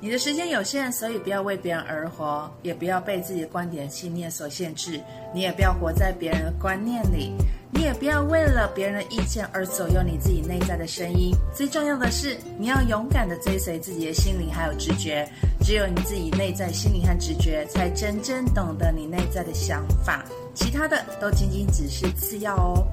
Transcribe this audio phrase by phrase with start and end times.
[0.00, 5.00] 你的时间有限，所以不要为别人而活，也不要被自己的观点、信念所限制。
[5.34, 7.32] 你也不要活在别人的观念里，
[7.72, 11.34] 你也不要为了别人的意见而左右你自己内在的声音。
[11.52, 15.28] 最重要的是，你要勇敢地追随自己的心灵还有直觉。
[15.60, 20.24] 只有你自己内在心灵和直觉，才真正懂得你内在的想法，
[20.54, 22.86] 其他的都仅仅只是次要哦。